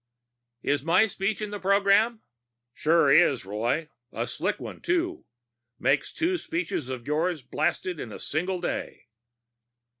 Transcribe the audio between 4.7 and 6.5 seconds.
too. Makes two